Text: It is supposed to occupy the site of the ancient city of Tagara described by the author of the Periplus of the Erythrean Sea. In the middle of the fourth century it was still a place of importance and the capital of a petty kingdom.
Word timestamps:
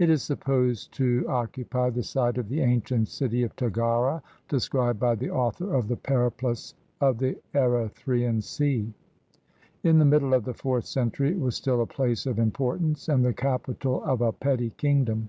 It 0.00 0.10
is 0.10 0.24
supposed 0.24 0.92
to 0.94 1.24
occupy 1.28 1.90
the 1.90 2.02
site 2.02 2.38
of 2.38 2.48
the 2.48 2.60
ancient 2.60 3.06
city 3.06 3.44
of 3.44 3.54
Tagara 3.54 4.20
described 4.48 4.98
by 4.98 5.14
the 5.14 5.30
author 5.30 5.72
of 5.76 5.86
the 5.86 5.94
Periplus 5.96 6.74
of 7.00 7.18
the 7.18 7.38
Erythrean 7.54 8.42
Sea. 8.42 8.92
In 9.84 10.00
the 10.00 10.04
middle 10.04 10.34
of 10.34 10.44
the 10.44 10.54
fourth 10.54 10.86
century 10.86 11.30
it 11.30 11.38
was 11.38 11.54
still 11.54 11.80
a 11.82 11.86
place 11.86 12.26
of 12.26 12.40
importance 12.40 13.08
and 13.08 13.24
the 13.24 13.32
capital 13.32 14.02
of 14.02 14.22
a 14.22 14.32
petty 14.32 14.70
kingdom. 14.70 15.28